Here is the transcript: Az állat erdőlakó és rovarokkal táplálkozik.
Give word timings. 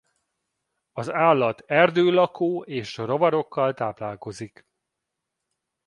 Az 0.91 1.11
állat 1.11 1.59
erdőlakó 1.65 2.63
és 2.63 2.97
rovarokkal 2.97 3.73
táplálkozik. 3.73 4.67